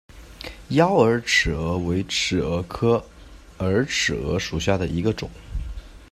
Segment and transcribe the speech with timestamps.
[0.69, 3.05] 妖洱尺蛾为尺蛾科
[3.59, 5.29] 洱尺蛾属下的一个种。